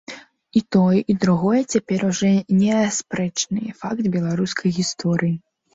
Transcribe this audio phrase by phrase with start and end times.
[0.59, 5.35] І тое, і другое цяпер ужо неаспрэчны факт беларускай гісторыі.